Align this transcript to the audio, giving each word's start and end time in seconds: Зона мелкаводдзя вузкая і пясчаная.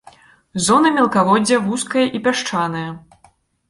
Зона 0.67 0.93
мелкаводдзя 0.95 1.61
вузкая 1.69 2.05
і 2.15 2.25
пясчаная. 2.27 2.87